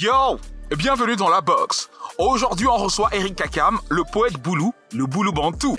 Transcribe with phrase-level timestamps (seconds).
[0.00, 0.38] Yo
[0.76, 1.90] Bienvenue dans la box.
[2.18, 5.76] Aujourd'hui, on reçoit Eric Kakam, le poète Boulou, le Boulou Bantou.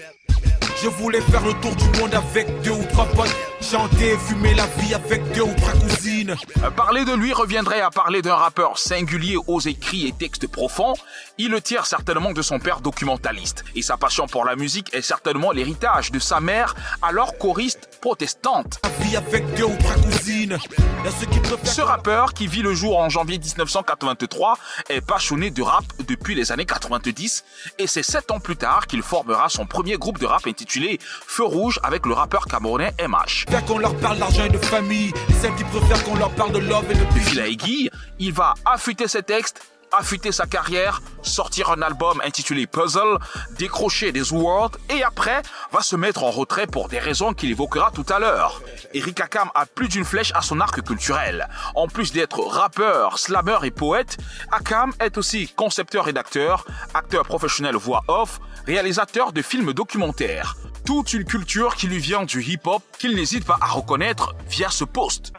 [0.84, 3.49] Je voulais faire le tour du monde avec deux ou trois potes.
[3.72, 6.36] Chanter, fumer la vie avec deux ou trois cousines.
[6.64, 10.96] Euh, Parler de lui reviendrait à parler d'un rappeur singulier aux écrits et textes profonds.
[11.38, 13.64] Il le tire certainement de son père documentaliste.
[13.76, 18.80] Et sa passion pour la musique est certainement l'héritage de sa mère, alors choriste protestante.
[18.84, 20.58] La vie avec deux ou trois cousines.
[21.06, 21.72] Y'a ceux qui préfèrent.
[21.72, 24.58] Ce rappeur, qui vit le jour en janvier 1983,
[24.90, 27.44] est passionné de rap depuis les années 90
[27.78, 31.44] et c'est sept ans plus tard qu'il formera son premier groupe de rap intitulé Feu
[31.44, 33.46] Rouge avec le rappeur camerounais MH.
[33.68, 35.12] Qu'on leur parle d'argent et de famille.
[35.30, 39.08] Et celles qui préfèrent qu'on leur parle de love et de aiguille, il va affûter
[39.08, 43.18] ses textes, affûter sa carrière, sortir un album intitulé Puzzle,
[43.58, 47.92] décrocher des awards et après va se mettre en retrait pour des raisons qu'il évoquera
[47.94, 48.62] tout à l'heure.
[48.94, 51.48] Eric Akam a plus d'une flèche à son arc culturel.
[51.76, 54.18] En plus d'être rappeur, slammer et poète,
[54.52, 60.56] Akam est aussi concepteur-rédacteur, acteur professionnel voix off, réalisateur de films documentaires.
[60.86, 64.84] Toute une culture qui lui vient du hip-hop qu'il n'hésite pas à reconnaître via ce
[64.84, 65.34] post.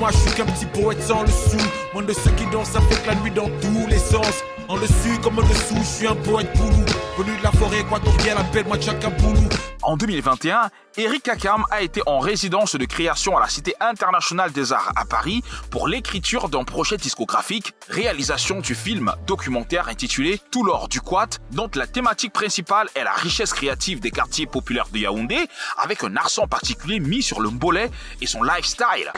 [0.00, 1.58] Moi je suis qu'un petit poète sans le sou.
[1.92, 4.42] Moi de ceux qui dansent avec la nuit dans tous les sens.
[4.66, 6.84] En dessus comme en dessous, je suis un poète boulou.
[7.18, 9.48] Venu de la forêt équatoriale, appelle-moi Chaka Boulou.
[9.82, 14.74] En 2021, Eric Kakam a été en résidence de création à la Cité internationale des
[14.74, 20.88] arts à Paris pour l'écriture d'un projet discographique, réalisation du film documentaire intitulé Tout l'or
[20.88, 25.46] du Quat, dont la thématique principale est la richesse créative des quartiers populaires de Yaoundé,
[25.78, 29.10] avec un accent particulier mis sur le mbolet et son lifestyle.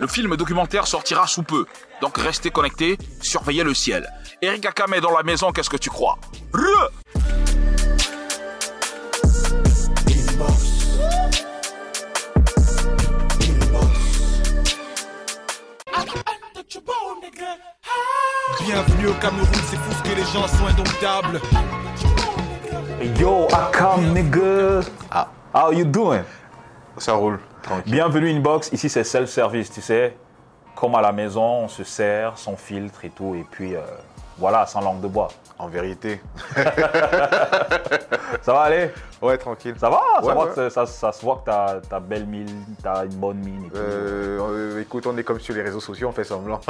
[0.00, 1.66] Le film documentaire sortira sous peu,
[2.00, 4.10] donc restez connectés, surveillez le ciel.
[4.40, 6.18] Eric Kakam est dans la maison, qu'est-ce que tu crois?
[19.02, 21.40] Bienvenue au Cameroun, c'est fou ce que les gens sont indomptables.
[23.18, 24.80] Yo, Akam nigga.
[25.10, 25.28] Ah.
[25.52, 26.22] How you doing?
[26.98, 27.92] Ça roule, tranquille.
[27.92, 28.70] Bienvenue Inbox.
[28.70, 30.16] Ici c'est self-service, tu sais.
[30.76, 33.34] Comme à la maison, on se sert sans filtre et tout.
[33.34, 33.80] Et puis euh,
[34.42, 35.28] voilà, sans langue de bois.
[35.56, 36.20] En vérité.
[38.42, 38.90] Ça va aller?
[39.22, 39.76] Ouais, tranquille.
[39.78, 40.00] Ça va?
[40.20, 43.36] ça, Ouais, va ça, ça se voit que t'as as belle mine, t'as une bonne
[43.36, 43.76] mine et tout.
[43.76, 46.60] Euh, euh, écoute, on est comme sur les réseaux sociaux, on fait semblant.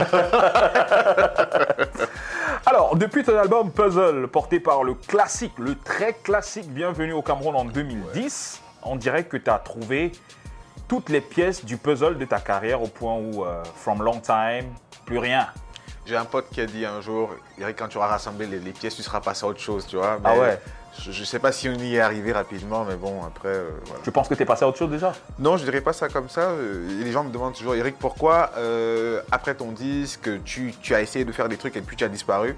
[2.66, 7.56] Alors, depuis ton album Puzzle, porté par le classique, le très classique Bienvenue au Cameroun
[7.56, 10.12] en 2010, on dirait que tu as trouvé
[10.88, 14.66] toutes les pièces du puzzle de ta carrière au point où, euh, from long time,
[15.06, 15.46] plus rien.
[16.04, 17.30] J'ai un pote qui a dit un jour,
[17.60, 19.96] Eric, quand tu auras rassemblé les, les pièces, tu seras passé à autre chose, tu
[19.96, 20.18] vois.
[20.24, 20.58] Ah ouais.
[21.00, 24.02] Je, je sais pas si on y est arrivé rapidement, mais bon, après, euh, voilà.
[24.02, 25.12] Tu penses que tu es passé à autre chose déjà?
[25.38, 26.50] Non, je dirais pas ça comme ça.
[26.50, 30.94] Euh, et les gens me demandent toujours, Eric, pourquoi euh, après ton disque, tu, tu
[30.94, 32.56] as essayé de faire des trucs et puis tu as disparu?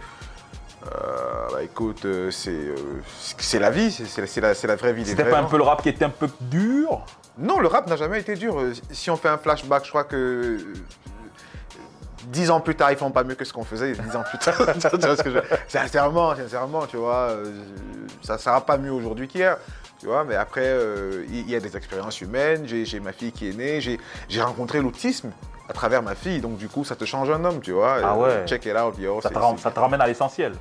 [0.86, 5.44] Euh, bah écoute, c'est la vie, c'est- la, la vraie vie des C'était pas un
[5.44, 7.04] peu le rap qui était un peu dur?
[7.38, 8.56] Non, le rap n'a jamais été dur.
[8.90, 10.58] Si on fait un flashback, je crois que
[12.34, 14.38] dix ans plus tard, ils font pas mieux que ce qu'on faisait dix ans plus
[14.38, 14.54] tard.
[14.82, 17.44] Je Sincèrement, sincèrement, tu vois, euh,
[18.22, 19.56] ça ne sera pas mieux aujourd'hui qu'hier.
[20.00, 22.64] Tu vois, mais après, euh, il y, a des expériences humaines.
[22.66, 23.80] J'ai ma fille qui est née.
[23.80, 25.30] J'ai rencontré l'autisme
[25.70, 26.40] à travers ma fille.
[26.40, 27.96] Donc, du coup, ça te change un homme, tu vois.
[28.04, 28.44] Ah ouais.
[28.46, 29.20] Check it out, yo.
[29.22, 30.52] ça te, ça ramène à l'essentiel.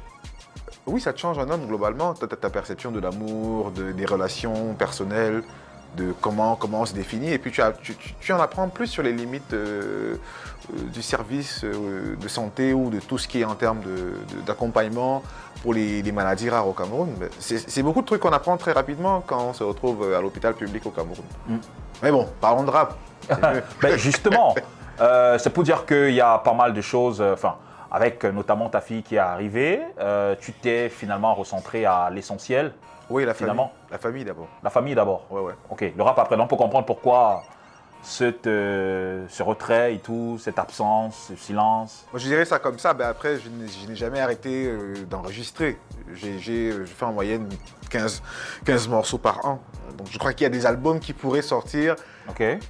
[0.85, 2.13] oui, ça te change un homme globalement.
[2.13, 5.43] Ta, ta- ta perception de l'amour, de- des relations personnelles,
[5.97, 7.31] de comment, comment on se définit.
[7.33, 10.15] Et puis tu, as- tu- tu- tu en apprends plus sur les limites euh,
[10.93, 13.81] du service euh, de santé ou de tout ce qui est en termes
[14.45, 15.23] d'accompagnement
[15.61, 17.09] pour les, les maladies rares au Cameroun.
[17.39, 20.85] C'est beaucoup de trucs qu'on apprend très rapidement quand on se retrouve à l'hôpital public
[20.85, 21.25] au Cameroun.
[21.47, 21.57] Mm.
[22.01, 22.97] Mais bon, parlons de rap.
[23.81, 24.53] Ben, justement,
[24.99, 27.55] euh, c'est pour dire qu'il y a pas mal de choses, euh, enfin,
[27.91, 32.73] avec euh, notamment ta fille qui est arrivée, euh, tu t'es finalement recentré à l'essentiel,
[33.09, 33.51] oui, la famille.
[33.51, 33.71] Finalement.
[33.91, 34.47] La famille d'abord.
[34.63, 35.25] la famille d'abord.
[35.29, 35.53] Ouais, ouais.
[35.69, 37.43] Ok, le rap après, donc on peut comprendre pourquoi
[38.03, 42.05] cette, euh, ce retrait et tout, cette absence, ce silence.
[42.11, 42.93] Moi, je dirais ça comme ça.
[42.93, 45.79] Ben après, je n'ai je n'ai jamais arrêté euh, d'enregistrer.
[46.13, 47.49] J'ai j'ai, je fais en moyenne
[47.89, 48.21] 15,
[48.65, 49.59] 15 morceaux par an.
[49.97, 51.95] Donc, je crois qu'il y a des albums qui pourraient sortir,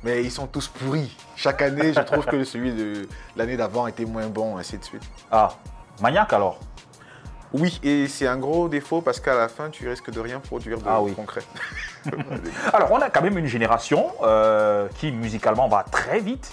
[0.03, 1.15] mais ils sont tous pourris.
[1.35, 5.03] Chaque année, je trouve que celui de l'année d'avant était moins bon, ainsi de suite.
[5.31, 5.49] Ah,
[6.01, 6.59] maniaque alors.
[7.53, 10.79] Oui, et c'est un gros défaut parce qu'à la fin, tu risques de rien produire
[10.79, 11.13] de Ah oui.
[11.13, 11.41] concret.
[12.73, 16.51] Alors, on a quand même une génération euh, qui musicalement va très vite.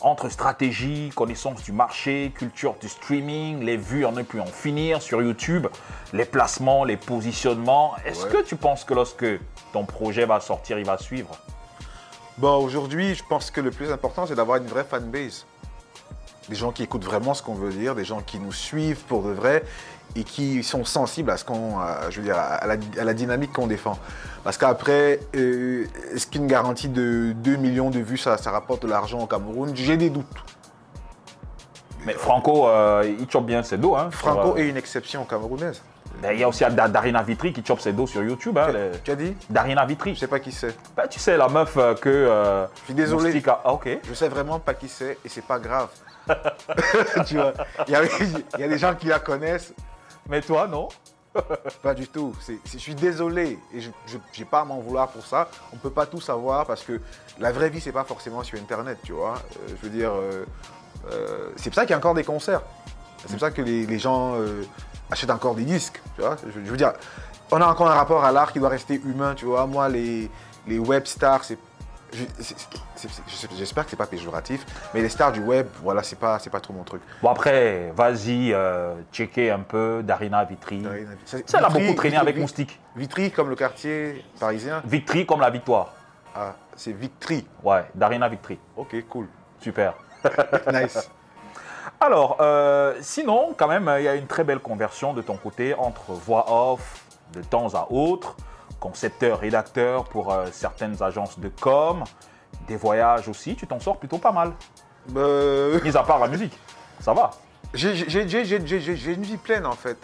[0.00, 5.02] Entre stratégie, connaissance du marché, culture du streaming, les vues en ne plus en finir
[5.02, 5.66] sur YouTube,
[6.12, 7.94] les placements, les positionnements.
[8.06, 8.32] Est-ce Ouais.
[8.34, 9.26] que tu penses que lorsque
[9.72, 11.36] ton projet va sortir, il va suivre?
[12.36, 15.46] Bon, aujourd'hui, je pense que le plus important, c'est d'avoir une vraie fanbase.
[16.48, 19.22] des gens qui écoutent vraiment ce qu'on veut dire, des gens qui nous suivent pour
[19.22, 19.64] de vrai
[20.18, 21.76] et qui sont sensibles à ce qu'on,
[22.10, 23.98] je veux dire, à la, à la dynamique qu'on défend.
[24.42, 25.84] Parce qu'après, euh,
[26.14, 29.72] est-ce qu'une garantie de 2 millions de vues, ça, ça rapporte de l'argent au Cameroun?
[29.74, 30.26] J'ai des doutes.
[32.04, 33.94] Mais Franco, euh, il chope bien ses dos.
[33.96, 35.82] Hein, Franco euh, est une exception camerounaise.
[36.22, 38.56] ben, Il y a aussi Da- Darina Vitry qui chope ses dos sur YouTube.
[38.56, 39.36] Hein, les- Tu as dit?
[39.50, 40.16] Darina Je Vitry.
[40.16, 40.74] sais pas qui c'est.
[40.96, 42.08] Ben, tu sais, la meuf que.
[42.08, 43.26] euh, Je suis désolé.
[43.26, 43.98] Moustique a- Ah, ok.
[44.08, 45.88] Je sais vraiment pas qui c'est et c'est pas grave.
[47.26, 47.52] tu vois,
[47.86, 49.72] il y, a, il y a des gens qui la connaissent,
[50.28, 50.88] Mais toi, non
[51.82, 52.34] pas du tout.
[52.64, 53.90] Je suis désolé et je
[54.38, 55.48] n'ai pas à m'en vouloir pour ça.
[55.72, 57.00] On peut pas tout savoir parce que
[57.38, 59.34] la vraie vie, c'est pas forcément sur Internet, tu vois.
[59.34, 60.44] Euh, je veux dire, euh,
[61.12, 62.62] euh, c'est pour ça qu'il y a encore des concerts.
[63.18, 64.36] C'est pour ça que les, les gens
[65.10, 66.36] achètent encore des disques, tu vois.
[66.46, 66.92] Je, je veux dire,
[67.50, 69.66] on a encore un rapport à l'art qui doit rester humain, tu vois.
[69.66, 70.30] Moi, les,
[70.66, 71.58] les web stars, c'est
[73.56, 74.64] J'espère que c'est pas péjoratif,
[74.94, 77.02] mais les stars du web, voilà, c'est pas, c'est pas trop mon truc.
[77.22, 80.82] Bon, après, vas-y, euh, checker un peu Darina Vitry.
[81.24, 82.80] Ça, elle a beaucoup traîné avec Vitry- Moustique.
[82.96, 84.82] Vitry, comme le quartier parisien.
[84.84, 85.92] Vitry comme la victoire.
[86.34, 87.46] Ah, c'est Vitry.
[87.62, 88.58] Ouais, Darina Vitry.
[88.76, 89.26] Ok, cool.
[89.60, 89.94] Super.
[90.72, 91.10] Nice.
[92.00, 95.74] Alors, euh, sinon, quand même, il y a une très belle conversion de ton côté
[95.74, 97.02] entre voix off
[97.32, 98.36] de temps à autre,
[98.80, 102.04] concepteur, rédacteur pour euh, certaines agences de com,
[102.66, 103.56] des voyages aussi.
[103.56, 104.52] Tu t'en sors plutôt pas mal,
[105.16, 106.52] Euh, mis à part la musique.
[107.00, 107.30] Ça va.
[107.74, 107.94] j'ai-
[109.14, 109.96] une vie pleine en fait.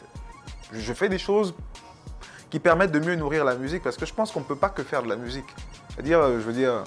[0.72, 1.54] Je fais des choses
[2.50, 4.68] qui permettent de mieux nourrir la musique parce que je pense qu'on ne peut pas
[4.70, 5.46] que faire de la musique.
[5.90, 6.84] C'est-à-dire, euh, je veux dire,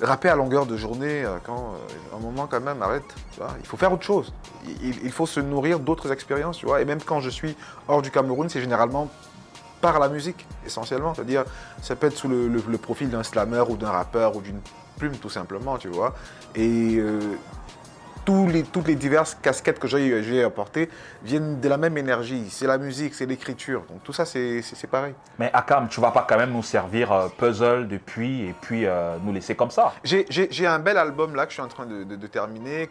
[0.00, 1.74] rapper à longueur de journée, euh, quand,
[2.16, 3.04] un moment quand même, arrête.
[3.32, 3.50] tu vois.
[3.60, 4.32] il faut faire autre chose.
[4.80, 6.80] Il, il faut se nourrir d'autres expériences, tu vois.
[6.80, 7.56] Et même quand je suis
[7.88, 9.08] hors du Cameroun, c'est généralement
[9.82, 11.12] par la musique, essentiellement.
[11.14, 11.44] C'est-à-dire,
[11.82, 14.60] ça peut être sous le, le- le profil d'un slammer ou d'un rappeur ou d'une
[14.98, 16.14] plume, tout simplement, tu vois.
[16.54, 17.18] Et euh,
[18.24, 20.88] tous les, toutes les diverses casquettes que j'ai apportées
[21.24, 22.46] viennent de la même énergie.
[22.50, 23.82] C'est la musique, c'est l'écriture.
[23.90, 25.12] Donc tout ça, c'est pareil.
[25.40, 29.16] Mais Akam, tu vas pas quand même nous servir euh, puzzle depuis et puis euh,
[29.24, 29.92] nous laisser comme ça?
[30.04, 30.26] J'ai-
[30.66, 32.88] un bel album là que je suis en train de, de- de terminer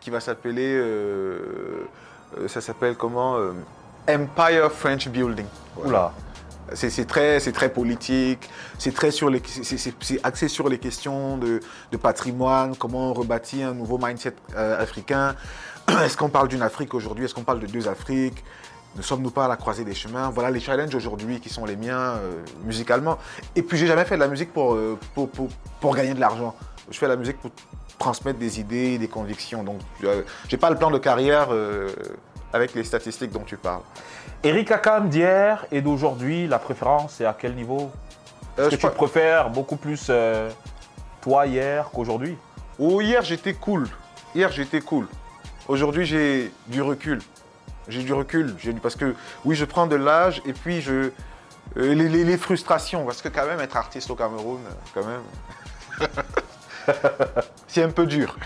[0.00, 0.72] qui va s'appeler.
[0.76, 1.38] euh,
[2.38, 3.36] euh, ça s'appelle comment
[4.08, 5.46] Empire French Building.
[5.74, 5.88] Voilà.
[5.88, 6.12] Oula.
[6.74, 8.48] C'est très, très politique,
[8.78, 8.94] c'est
[10.22, 11.60] axé sur les questions de,
[12.00, 15.34] patrimoine, comment on rebâtit un nouveau mindset euh, africain.
[16.04, 17.24] Est-ce qu'on parle d'une Afrique aujourd'hui?
[17.24, 18.44] Est-ce qu'on parle de deux Afriques?
[18.96, 20.30] Ne sommes-nous pas à la croisée des chemins?
[20.30, 23.18] Voilà les challenges aujourd'hui qui sont les miens euh, musicalement.
[23.54, 25.48] Et puis j'ai jamais fait de la musique pour, euh, pour, pour,
[25.80, 26.54] pour gagner de l'argent.
[26.90, 27.50] Je fais de la musique pour
[27.98, 29.62] transmettre des idées, des convictions.
[29.62, 31.48] Donc euh, j'ai pas le plan de carrière
[32.52, 33.82] avec les statistiques dont tu parles.
[34.42, 37.90] Eric Akam d'hier et d'aujourd'hui, la préférence c'est à quel niveau?
[38.58, 40.50] Euh, Est-ce que tu crois- préfères beaucoup plus euh,
[41.20, 42.36] toi hier qu'aujourd'hui?
[42.78, 43.88] Oh, hier j'étais cool.
[44.34, 45.06] Hier j'étais cool.
[45.66, 47.20] Aujourd'hui j'ai du recul.
[47.88, 48.54] J'ai du recul.
[48.58, 49.14] J'ai du- Parce que
[49.44, 50.92] oui, je prends de l'âge et puis je.
[50.92, 51.10] euh,
[51.76, 53.04] les, les- les frustrations.
[53.04, 54.60] Parce que quand même être artiste au Cameroun,
[54.94, 55.22] quand même.
[57.66, 58.36] c'est un peu dur.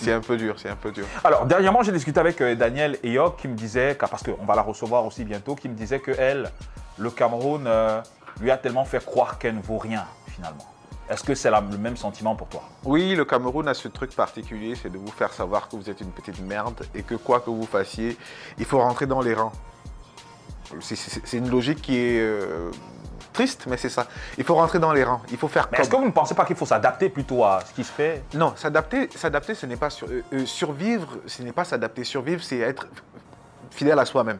[0.00, 1.06] C'est un peu dur, c'est un peu dur.
[1.22, 4.54] Alors, dernièrement, j'ai discuté avec euh, Daniel Eyok qui me disait, que- parce qu'on va
[4.54, 6.50] la recevoir aussi bientôt, qui me disait que elle,
[6.98, 8.00] le Cameroun, euh,
[8.40, 10.66] lui a tellement fait croire qu'elle ne vaut rien, finalement.
[11.10, 12.62] Est-ce que c'est le même sentiment pour toi?
[12.84, 16.00] Oui, le Cameroun a ce truc particulier, c'est de vous faire savoir que vous êtes
[16.00, 18.16] une petite merde et que quoi que vous fassiez,
[18.58, 19.52] il faut rentrer dans les rangs.
[20.80, 22.70] C'est une logique qui est euh,
[23.34, 24.06] triste, mais c'est ça.
[24.38, 26.34] Il faut rentrer dans les rangs, il faut faire Mais est-ce que vous ne pensez
[26.34, 28.22] pas qu'il faut s'adapter plutôt à ce qui se fait?
[28.32, 32.04] Non, s'adapter, s'adapter, ce n'est pas sur- euh, euh, survivre, ce n'est pas s'adapter.
[32.04, 32.86] Survivre, c'est être
[33.70, 34.38] fidèle à soi-même.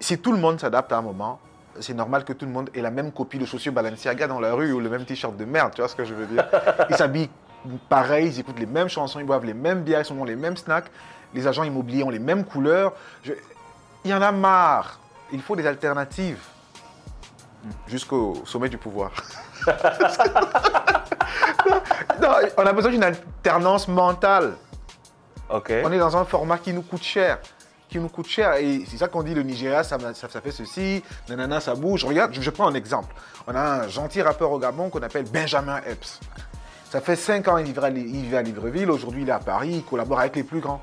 [0.00, 1.40] Si tout le monde s'adapte à un moment,
[1.80, 4.52] c'est normal que tout le monde ait la même copie de chaussures Balenciaga dans la
[4.52, 6.44] rue ou le même t-shirt de merde, tu vois ce que je veux dire?
[6.90, 7.30] Ils s'habillent
[7.88, 10.36] pareil, ils écoutent les mêmes chansons, ils boivent les mêmes bières, ils sont dans les
[10.36, 10.90] mêmes snacks,
[11.32, 12.92] les agents immobiliers ont les mêmes couleurs.
[13.22, 13.32] Je-
[14.04, 15.00] Il y en a marre.
[15.32, 16.38] Il faut des alternatives
[17.86, 19.12] jusqu'au sommet du pouvoir.
[22.20, 24.54] non, on a besoin d'une alternance mentale.
[25.50, 27.38] On est dans un format qui nous coûte cher.
[27.88, 28.54] Qui nous coûte cher.
[28.54, 32.04] Et c'est ça qu'on dit le Nigeria, ça, ça, ça fait ceci, nanana, ça bouge.
[32.04, 33.14] Regarde, je, je prends un exemple.
[33.46, 36.20] On a un gentil rappeur au Gabon qu'on appelle Benjamin Epps.
[36.90, 38.90] Ça fait 5 ans qu'il vit à, il vit à Libreville.
[38.90, 39.70] Aujourd'hui, il est à Paris.
[39.76, 40.80] Il collabore avec les plus grands.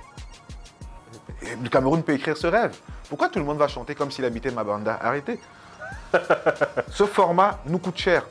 [1.42, 2.78] Le Cameroun peut écrire ce rêve.
[3.10, 5.40] Pourquoi tout le monde va chanter comme s'il habitait Mabanda Arrêtez.
[6.92, 8.26] ce format nous coûte cher.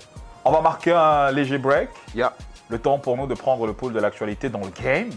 [0.44, 1.90] On va marquer un léger break.
[2.14, 2.32] Il y a
[2.68, 5.10] Le temps pour nous de prendre le pôle de l'actualité dans le game.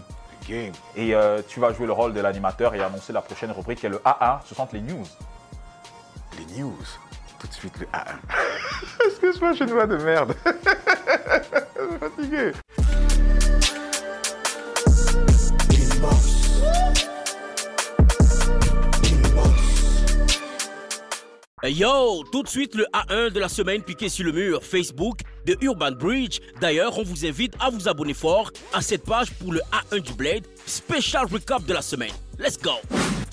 [0.49, 3.85] Et euh, tu vas jouer le rôle de l'animateur et annoncer la prochaine rubrique qui
[3.85, 4.39] est le A1.
[4.45, 5.05] Ce sont les news.
[6.37, 6.77] Les news.
[7.39, 8.15] Tout de suite le A1.
[9.07, 10.35] Excuse-moi, je suis une voix de merde?
[10.45, 12.51] je suis fatigué.
[21.69, 25.55] Yo, tout de suite le A1 de la semaine piqué sur le mur Facebook de
[25.61, 26.39] Urban Bridge.
[26.59, 30.11] D'ailleurs, on vous invite à vous abonner fort à cette page pour le A1 du
[30.11, 32.11] Blade, special recap de la semaine.
[32.37, 32.73] Let's go!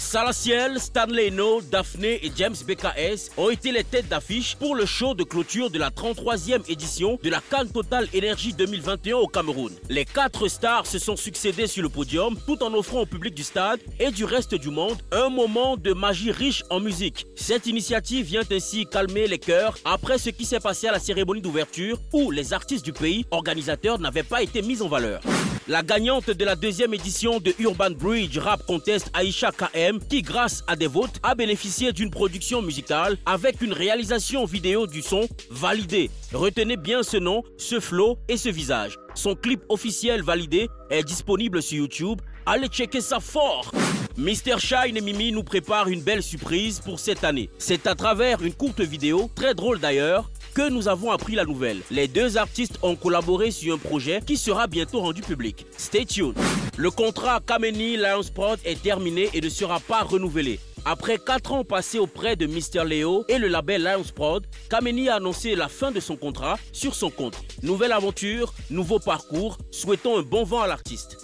[0.01, 5.15] Salaciel, Stanley No, Daphné et James BKS ont été les têtes d'affiche pour le show
[5.15, 9.71] de clôture de la 33e édition de la Cannes Total Energy 2021 au Cameroun.
[9.91, 13.45] Les quatre stars se sont succédés sur le podium tout en offrant au public du
[13.45, 17.27] stade et du reste du monde un moment de magie riche en musique.
[17.37, 21.43] Cette initiative vient ainsi calmer les cœurs après ce qui s'est passé à la cérémonie
[21.43, 25.21] d'ouverture où les artistes du pays organisateurs n'avaient pas été mis en valeur.
[25.69, 30.63] La gagnante de la deuxième édition de Urban Bridge Rap Contest, Aisha KM, qui grâce
[30.67, 36.11] à des votes a bénéficié d'une production musicale avec une réalisation vidéo du son validée.
[36.33, 38.99] Retenez bien ce nom, ce flow et ce visage.
[39.15, 42.21] Son clip officiel validé est disponible sur YouTube.
[42.47, 43.73] Allez checker ça fort
[44.17, 44.59] Mr.
[44.59, 47.49] Shine et Mimi nous préparent une belle surprise pour cette année.
[47.59, 51.81] C'est à travers une courte vidéo, très drôle d'ailleurs, que nous avons appris la nouvelle.
[51.91, 55.67] Les deux artistes ont collaboré sur un projet qui sera bientôt rendu public.
[55.77, 56.35] Stay tuned.
[56.77, 60.61] Le contrat Kameni Lions Prod est terminé et ne sera pas renouvelé.
[60.87, 62.85] Après 4 ans passés auprès de Mr.
[62.87, 66.95] Leo et le label Lions Prod, Kameni a annoncé la fin de son contrat sur
[66.95, 67.39] son compte.
[67.63, 71.19] Nouvelle aventure, nouveau parcours, souhaitons un bon vent à l'artiste.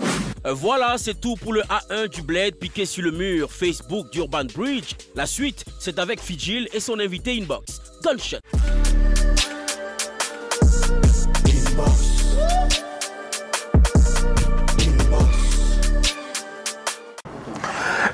[0.46, 4.44] Euh, Voilà, c'est tout pour le A1 du Blade piqué sur le mur Facebook d'Urban
[4.44, 4.94] Bridge.
[5.14, 7.80] La suite, c'est avec Fijil et son invité Inbox.
[8.04, 8.75] Gunshot.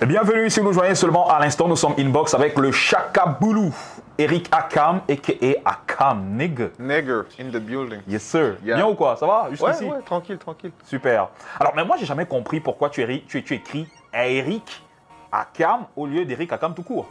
[0.06, 1.68] Bienvenue si vous nous joignez seulement à l'instant.
[1.68, 3.72] Nous sommes inbox avec le Chakaboulou,
[4.18, 5.54] Eric Akam, a.k.a.
[5.64, 6.70] Akam, nigga.
[6.78, 8.00] Nigger in the building.
[8.08, 8.56] Yes sir.
[8.64, 8.76] Yeah.
[8.76, 9.14] Bien ou quoi?
[9.16, 9.44] Ça va?
[9.44, 10.72] Ouais, Jusqu'ici ouais, tranquille, tranquille.
[10.86, 11.28] Super.
[11.60, 14.82] Alors, mais moi, j'ai jamais compris pourquoi tu, éri- tu, tu écris Eric
[15.30, 17.06] Akam au lieu d'Eric Akam tout court.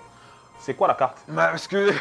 [0.61, 1.17] C'est quoi la carte?
[1.27, 1.91] Bah, parce que,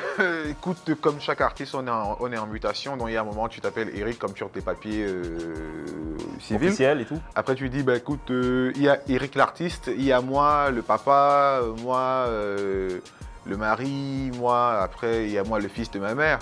[0.50, 2.98] écoute, comme chaque artiste, on est en, on est en mutation.
[2.98, 6.68] Donc, il y a un moment, tu t'appelles Eric comme sur tes papiers euh, civils.
[6.68, 10.04] Officiel et tout Après, tu dis, bah écoute, euh, il y a Eric l'artiste, il
[10.04, 13.00] y a moi, le papa, euh, moi, euh,
[13.46, 16.38] le mari, moi, après, il y a moi, le fils de ma mère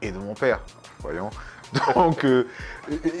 [0.00, 0.60] et de mon père,
[1.00, 1.28] voyons.
[1.94, 2.48] Donc, euh,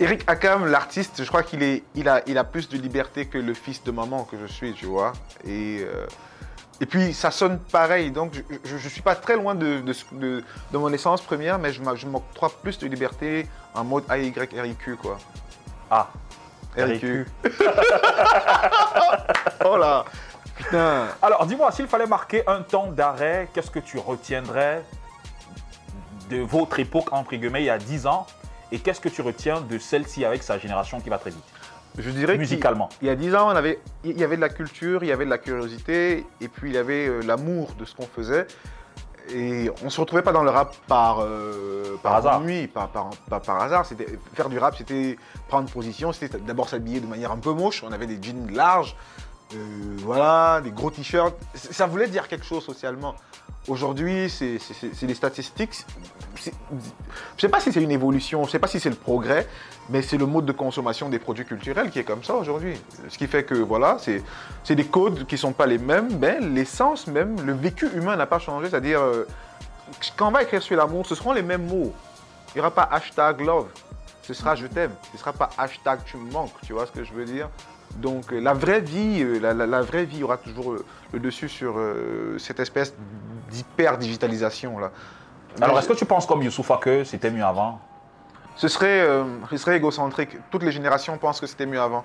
[0.00, 3.36] Eric Akam, l'artiste, je crois qu'il est, il a, il a plus de liberté que
[3.36, 5.12] le fils de maman que je suis, tu vois.
[5.44, 6.06] Et, euh,
[6.80, 8.10] et puis, ça sonne pareil.
[8.10, 8.32] Donc,
[8.64, 11.72] je ne suis pas très loin de, de, ce- de- de mon essence première, mais
[11.72, 15.18] je m'a- je m'octroie plus de liberté en mode AYRIQ, quoi.
[15.90, 16.08] Ah,
[16.76, 17.26] RIQ.
[19.64, 20.04] Oh là
[20.56, 24.84] Putain Alors, dis-moi, s'il fallait marquer un temps d'arrêt, qu'est-ce que tu retiendrais
[26.30, 28.26] de votre époque, entre guillemets, il y a 10 ans
[28.70, 31.44] Et qu'est-ce que tu retiens de celle-ci avec sa génération qui va très vite?
[31.96, 32.88] Je dirais Musicalement.
[33.02, 35.12] Il y a 10 ans, on avait, il y avait de la culture, il y
[35.12, 38.46] avait de la curiosité, et puis il y avait euh, l'amour de ce qu'on faisait.
[39.34, 42.38] Et on se retrouvait pas dans le rap par, euh, Par hasard.
[42.40, 43.84] ennui, par, par, par- par hasard.
[43.84, 45.16] C'était, faire du rap, c'était
[45.48, 47.82] prendre position, c'était d'abord s'habiller de manière un peu moche.
[47.86, 48.96] On avait des jeans larges,
[49.54, 51.34] euh, voilà, des gros t-shirts.
[51.54, 53.14] Ça voulait dire quelque chose socialement.
[53.66, 54.58] Aujourd'hui, c'est,
[55.06, 55.84] des statistiques.
[56.36, 56.50] Je
[57.38, 59.46] sais pas si c'est une évolution, je sais pas si c'est le progrès,
[59.90, 62.80] mais c'est le mode de consommation des produits culturels qui est comme ça aujourd'hui.
[63.08, 67.06] Ce qui fait que voilà, c'est des codes qui sont pas les mêmes, mais l'essence
[67.08, 68.70] même, le vécu humain n'a pas changé.
[68.70, 69.26] C'est-à-dire, euh,
[70.16, 71.92] quand on va écrire sur l'amour, ce seront les mêmes mots.
[72.54, 73.68] Il n'y aura pas hashtag love,
[74.22, 74.92] ce sera je t'aime.
[75.10, 77.50] Ce ne sera pas hashtag tu me manques, tu vois ce que je veux dire?
[77.96, 81.18] Donc euh, la vraie vie, euh, la, la- la vraie vie aura toujours euh, le
[81.18, 82.94] dessus sur euh, cette espèce
[83.50, 84.90] d'hyper-digitalisation là.
[85.60, 87.80] Alors, est-ce que tu penses comme Youssoufa que c'était mieux avant?
[88.54, 90.36] Ce serait, euh, ce serait égocentrique.
[90.50, 92.04] Toutes les générations pensent que c'était mieux avant.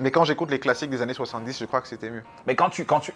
[0.00, 2.22] Mais quand j'écoute les classiques des années 70, je crois que c'était mieux.
[2.46, 3.12] Mais quand tu, quand tu,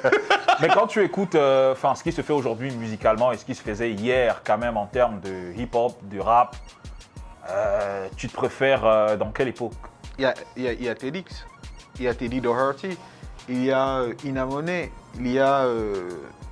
[0.60, 3.62] mais quand tu écoutes, euh, ce qui se fait aujourd'hui musicalement et ce qui se
[3.62, 6.56] faisait hier, quand même en termes de hip-hop, de rap,
[7.50, 9.72] euh, tu te préfères euh, dans quelle époque?
[10.18, 11.44] Il y a, il y a, il y a Tedx,
[11.98, 12.96] il y a Teddy Doherty,
[13.48, 16.08] il y a euh, Inamone, il y a, euh,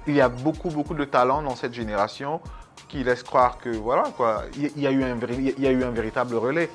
[0.07, 2.41] il y a beaucoup, beaucoup de talents dans cette génération
[2.89, 5.71] qui laissent croire que, voilà, quoi, il y- il a eu un, il y a
[5.71, 6.69] eu un véritable relais.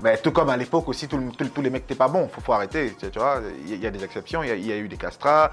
[0.00, 1.18] Ben, tout comme à l'époque aussi, tous
[1.62, 3.86] les mecs n'étaient pas bons, faut, faut arrêter, tu, vois, il y, a- il y
[3.86, 5.52] a des exceptions, il y a, il y a eu des castrats,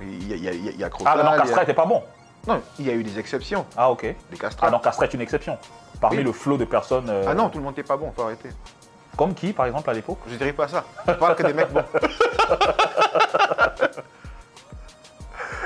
[0.00, 1.32] il y a, il y a, il y a- il y a Crotal, Ah non,
[1.34, 2.02] il Castra était pas bon.
[2.46, 4.02] Non, il y a eu des exceptions, Ah ok.
[4.30, 4.68] des castrats.
[4.68, 5.58] Ah non, Castra est une exception.
[6.00, 6.22] Parmi Oui.
[6.24, 7.10] le flot de personnes.
[7.10, 8.48] euh, Ah non, tout le monde n'était pas bon, faut arrêter.
[9.20, 10.82] Comme qui, par exemple, à l'époque Je dirais pas ça.
[11.06, 11.84] Je parle que des mecs bons.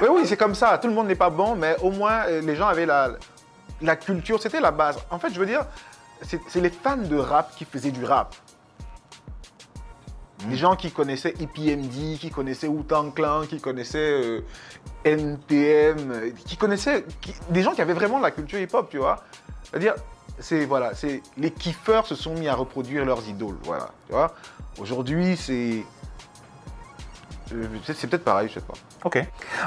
[0.03, 0.77] oui, oui, c'est comme ça.
[0.79, 3.11] Tout le monde n'est pas bon, mais au moins euh, les gens avaient la,
[3.81, 4.43] la culture.
[4.43, 4.99] C'était la base.
[5.09, 5.65] En fait, je veux dire,
[6.21, 8.35] c'est les fans de rap qui faisaient du rap.
[10.49, 14.41] Des gens qui connaissaient EPMD, qui connaissaient Wu-Tang Clan, qui connaissaient euh,
[15.05, 19.23] NTM, euh, qui connaissaient qui- des gens qui avaient vraiment la culture hip-hop, tu vois.
[19.63, 19.95] C'est-à-dire,
[20.39, 24.35] c'est voilà, c'est les kiffeurs se sont mis à reproduire leurs idoles, voilà, tu vois.
[24.79, 25.85] Aujourd'hui, c'est
[27.53, 28.75] euh, c'est c'est peut-être pareil, je sais pas.
[29.05, 29.23] Ok.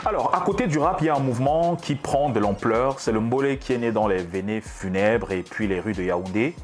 [0.05, 2.99] Alors, à côté du rap, il y a un mouvement qui prend de l'ampleur.
[2.99, 6.03] C'est le Mbolé qui est né dans les vénées funèbres et puis les rues de
[6.03, 6.55] Yaoundé.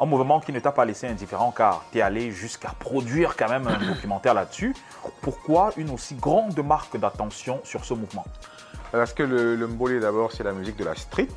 [0.00, 3.48] Un mouvement qui ne t'a pas laissé indifférent car tu es allé jusqu'à produire quand
[3.48, 4.76] même un documentaire là-dessus.
[5.22, 8.24] Pourquoi une aussi grande marque d'attention sur ce mouvement?
[8.92, 11.28] Parce que le, le mbolé, d'abord, c'est la musique de la street.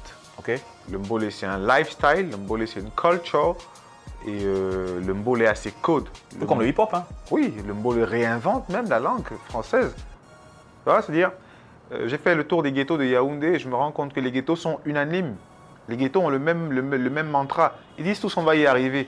[0.91, 2.29] Le mbolé, c'est un lifestyle.
[2.31, 3.55] Le mbolé, c'est une culture.
[4.25, 6.10] Et euh, le mbolé a ses codes.
[6.39, 6.93] Tout comme le hip-hop.
[6.93, 7.05] Hein.
[7.31, 9.93] Oui, le mbolé réinvente même la langue française.
[9.95, 10.03] Tu
[10.86, 11.31] vois, c'est-à-dire,
[11.91, 14.19] euh, j'ai fait le tour des ghettos de Yaoundé et je me rends compte que
[14.19, 15.36] les ghettos sont unanimes.
[15.89, 17.74] Les ghettos ont le même, le, le même mantra.
[17.98, 19.07] Ils disent tous on va y arriver.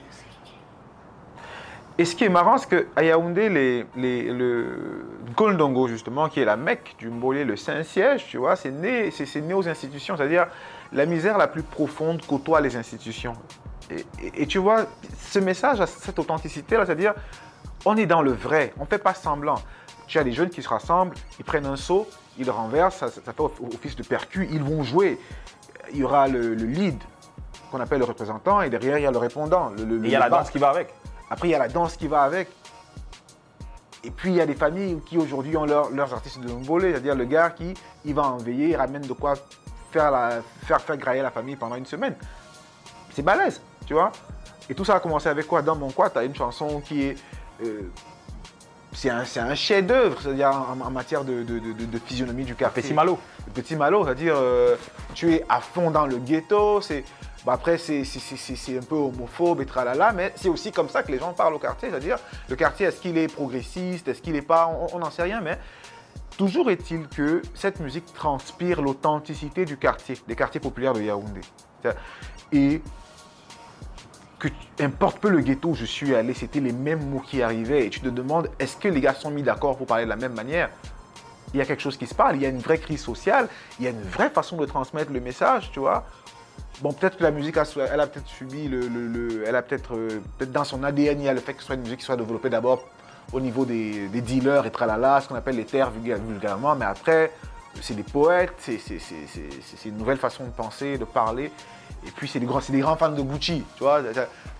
[1.96, 6.44] Et ce qui est marrant, c'est qu'à Yaoundé, les, les, le Goldongo, justement, qui est
[6.44, 10.16] la Mecque du Mbolé, le Saint-Siège, tu vois, c'est né, c'est, né aux institutions.
[10.16, 10.46] C'est-à-dire,
[10.92, 13.34] la misère la plus profonde côtoie les institutions.
[13.90, 14.86] Et, et- et tu vois,
[15.18, 17.14] ce message cette authenticité-là, c'est-à-dire,
[17.84, 19.56] on est dans le vrai, on ne fait pas semblant.
[20.08, 22.08] Tu as des jeunes qui se rassemblent, ils prennent un seau,
[22.38, 25.18] ils le renversent, ça, ça fait office de percu, ils vont jouer.
[25.92, 26.98] Il y aura le, le lead,
[27.70, 29.70] qu'on appelle le représentant, et derrière, il y a le répondant.
[29.78, 30.92] le- le- Et il y a la danse qui va avec.
[31.34, 32.48] Après, il y a la danse qui va avec.
[34.04, 36.92] Et puis, il y a des familles qui aujourd'hui ont leur- leurs artistes de volée,
[36.92, 37.74] c'est-à-dire le gars qui
[38.04, 39.34] il va en veiller, il ramène de quoi
[39.90, 42.14] faire, la, faire, faire grailler la famille pendant une semaine.
[43.12, 44.12] C'est balèze, tu vois.
[44.70, 45.60] Et tout ça a commencé avec quoi?
[45.60, 47.16] Dans mon quoi, tu as une chanson qui est.
[47.64, 47.90] euh,
[48.92, 52.80] c'est un, un chef-d'œuvre, c'est-à-dire en, en matière de, de- de- physionomie du quartier.
[52.80, 53.18] Petit Malo.
[53.52, 54.76] Petit malo, c'est-à-dire euh,
[55.14, 57.04] tu es à fond dans le ghetto, c'est
[57.44, 61.18] bah après c'est un peu homophobe et tralala, mais c'est aussi comme ça que les
[61.18, 64.66] gens parlent au quartier, c'est-à-dire le quartier est-ce qu'il est progressiste, est-ce qu'il n'est pas,
[64.92, 65.58] on n'en sait rien, mais
[66.36, 71.40] toujours est-il que cette musique transpire l'authenticité du quartier, des quartiers populaires de Yaoundé.
[72.52, 72.80] Et
[74.38, 74.48] que
[74.80, 77.90] importe peu le ghetto où je suis allé, c'était les mêmes mots qui arrivaient et
[77.90, 80.34] tu te demandes est-ce que les gars sont mis d'accord pour parler de la même
[80.34, 80.70] manière?
[81.52, 83.48] Il y a quelque chose qui se parle, il y a une vraie crise sociale,
[83.78, 86.04] il y a une vraie façon de transmettre le message, tu vois?
[86.80, 89.94] Bon, peut-être que la musique, a, a peut-être subi le, le- le- elle a peut-être,
[89.96, 92.00] euh, peut-être dans son ADN, il y a le fait que ce soit une musique
[92.00, 92.84] qui soit développée d'abord
[93.32, 97.32] au niveau des, dealers et tralala, ce qu'on appelle les terres vulga- vulgairement, mais après,
[97.80, 98.78] c'est des poètes, c'est
[99.86, 101.50] une nouvelle façon de penser, de parler.
[102.06, 104.00] Et puis, c'est des, grands- c'est des grands fans de Gucci, tu vois.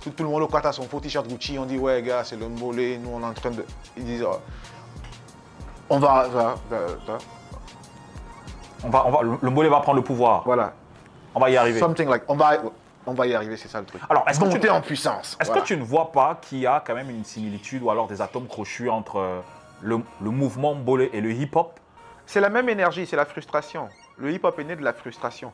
[0.00, 2.36] Tout, le monde, quand tu as son faux t-shirt Gucci, on dit, ouais, gars, c'est
[2.36, 3.64] le mbolé, nous, on est en train de.
[3.98, 4.38] Ils disent, oh,
[5.90, 6.26] on va.
[8.82, 10.42] On va, on va, le le Mbolé va prendre le pouvoir.
[10.44, 10.72] Voilà.
[11.34, 11.78] On va y arriver.
[11.80, 12.22] Something like.
[12.28, 12.58] On va,
[13.06, 14.00] on va y arriver, c'est ça le truc.
[14.08, 15.36] Alors, est-ce que tu- en puissance.
[15.40, 15.62] Est-ce voilà.
[15.62, 18.20] que tu ne vois pas qu'il y a quand même une similitude ou alors des
[18.22, 19.40] atomes crochus entre euh,
[19.82, 21.78] le, le mouvement Mbolé et le hip-hop?
[22.26, 23.88] C'est la même énergie, c'est la frustration.
[24.16, 25.52] Le hip-hop est né de la frustration.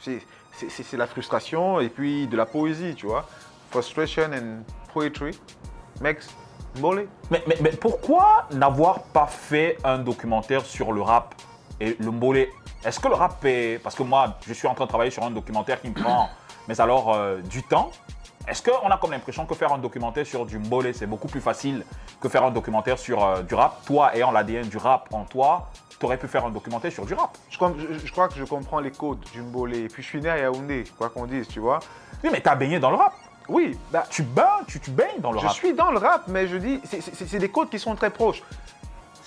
[0.00, 3.26] C'est la frustration et puis de la poésie, tu vois.
[3.70, 4.62] Frustration and
[4.92, 5.38] poetry
[6.00, 6.24] makes
[6.76, 7.06] Mbolé.
[7.30, 11.34] mais, mais- mais pourquoi n'avoir pas fait un documentaire sur le rap
[11.80, 12.50] et le Mbolé?
[12.84, 13.78] Est-ce que le rap est...
[13.82, 16.30] Parce que moi, je suis en train de travailler sur un documentaire qui me prend,
[16.68, 17.90] mais alors, euh, du temps.
[18.48, 21.42] Est-ce qu'on a comme l'impression que faire un documentaire sur du Mbolé, c'est beaucoup plus
[21.42, 21.84] facile
[22.20, 23.84] que faire un documentaire sur euh, du rap?
[23.84, 27.12] Toi, ayant l'ADN du rap en toi, tu aurais pu faire un documentaire sur du
[27.12, 27.36] rap.
[27.50, 29.80] Je, je- je crois que je comprends les codes du Mbolé.
[29.80, 31.80] Et puis je suis né à Yaoundé, quoi qu'on dise, tu vois.
[32.24, 33.12] Oui, mais tu as baigné dans le rap.
[33.48, 35.54] Oui, bah, Tu baignes, tu, tu baignes dans le Je rap.
[35.54, 38.42] suis dans le rap, mais je dis, c'est des codes qui sont très proches.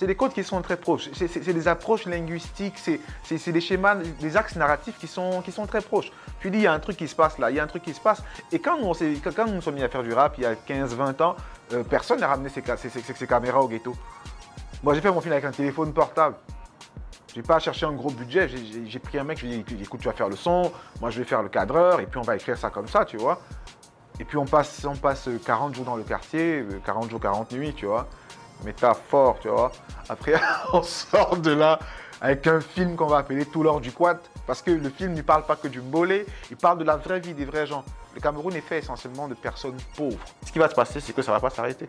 [0.04, 1.08] C'est des codes qui sont très proches.
[1.14, 5.80] C'est des approches linguistiques, c'est des schémas, des axes narratifs qui sont, qui sont très
[5.80, 6.12] proches.
[6.40, 7.66] Tu dis, il y a un truc qui se passe là, il y a un
[7.66, 8.22] truc qui se passe.
[8.52, 11.22] Et quand on quand nous sommes mis à faire du rap, il y a 15-20
[11.22, 11.36] ans,
[11.72, 13.96] euh, personne n'a ramené ses, ses- ses- ses caméras au ghetto.
[14.82, 16.36] Moi, j'ai fait mon film avec un téléphone portable.
[17.34, 18.46] J'ai pas cherché un gros budget,
[18.86, 21.08] j'ai- pris un mec, je lui ai dit, écoute, tu vas faire le son, moi
[21.08, 23.40] je vais faire le cadreur, et puis on va écrire ça comme ça, tu vois.
[24.20, 27.50] Et puis on passe, on passe 40 jours dans le quartier, euh, 40 jours, 40
[27.52, 28.06] nuits, tu vois.
[28.64, 29.72] Métaphore, tu vois.
[30.08, 30.34] Après,
[30.72, 31.78] on sort de là
[32.20, 35.22] avec un film qu'on va appeler Tout l'or du quad, parce que le film ne
[35.22, 37.84] parle pas que du mbolé, il parle de la vraie vie des vrais gens.
[38.14, 40.24] Le Cameroun est fait essentiellement de personnes pauvres.
[40.46, 41.88] Ce qui va se passer, c'est que ça ne va pas s'arrêter.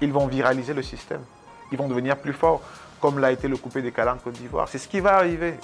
[0.00, 1.22] Ils vont viraliser le système.
[1.70, 2.62] Ils vont devenir plus forts,
[3.00, 4.68] comme l'a été le coupé des en Côte d'Ivoire.
[4.68, 5.54] C'est ce qui va arriver.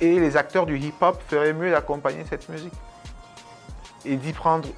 [0.00, 2.74] Et les acteurs du hip-hop feraient mieux d'accompagner cette musique
[4.04, 4.68] et d'y prendre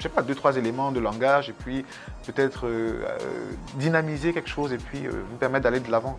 [0.00, 1.84] je sais pas, deux, trois éléments de langage et puis
[2.26, 3.18] peut-être euh, euh,
[3.74, 6.18] dynamiser quelque chose et puis euh, vous permettre d'aller de l'avant.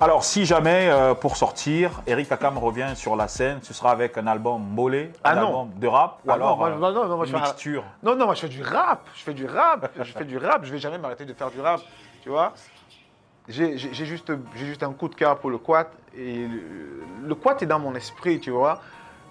[0.00, 4.18] Alors, si jamais, euh, pour sortir, Eric Akam revient sur la scène, ce sera avec
[4.18, 5.46] un album bolé, un Ah non.
[5.46, 7.84] album de rap, ou Ah alors non, moi, non, moi, je une fais un- mixture.
[8.02, 10.64] Non, non, moi je fais du rap, je fais du rap, je fais du rap,
[10.64, 11.80] je vais jamais m'arrêter de faire du rap,
[12.24, 12.52] tu vois.
[13.48, 17.60] J'ai juste, j'ai juste un coup de cœur pour le quad et le, le quad
[17.62, 18.80] est dans mon esprit, tu vois.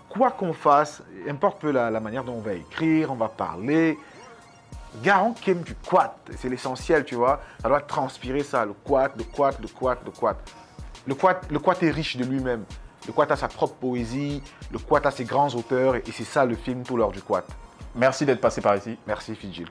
[0.09, 3.97] Quoi qu'on fasse, importe peu la, la manière dont on va écrire, on va parler,
[5.03, 7.41] Garant qui aime du quad, c'est l'essentiel, tu vois.
[7.61, 10.35] Ça doit transpirer ça, le quad, le quad, le quad, le quad.
[11.05, 12.65] Le quad, le quad est riche de lui-même.
[13.07, 14.41] Le quad a sa propre poésie,
[14.71, 17.43] le quad a ses grands auteurs et c'est ça le film tout l'heure du quad.
[17.95, 18.97] Merci d'être passé par ici.
[19.07, 19.67] Merci Fidjil.